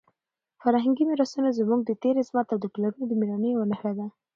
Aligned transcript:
فرهنګي 0.61 1.03
میراثونه 1.09 1.49
زموږ 1.59 1.81
د 1.85 1.91
تېر 2.01 2.15
عظمت 2.23 2.47
او 2.53 2.57
د 2.61 2.65
پلرونو 2.73 3.05
د 3.07 3.13
مېړانې 3.19 3.49
یوه 3.53 3.65
نښه 3.71 3.91
ده. 3.97 4.07